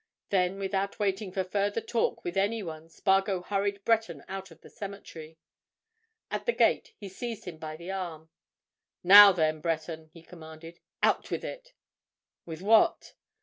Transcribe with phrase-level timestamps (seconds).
[0.29, 4.69] Then, without waiting for further talk with any one, Spargo hurried Breton out of the
[4.71, 5.37] cemetery.
[6.31, 8.31] At the gate, he seized him by the arm.
[9.03, 10.79] "Now, then, Breton!" he commanded.
[11.03, 11.73] "Out with it!"
[12.47, 13.13] "With what?"